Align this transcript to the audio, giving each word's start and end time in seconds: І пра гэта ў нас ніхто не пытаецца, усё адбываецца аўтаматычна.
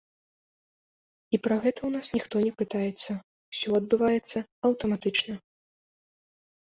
І 1.37 1.39
пра 1.47 1.55
гэта 1.63 1.77
ў 1.83 1.89
нас 1.99 2.07
ніхто 2.17 2.35
не 2.45 2.53
пытаецца, 2.61 3.11
усё 3.51 3.67
адбываецца 3.81 4.39
аўтаматычна. 4.71 5.33